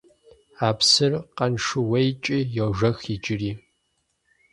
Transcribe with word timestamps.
А 0.67 0.69
псыр 0.77 1.13
Къаншыуейкӏи 1.37 2.39
йожэх 2.55 2.97
иджыри. 3.13 3.51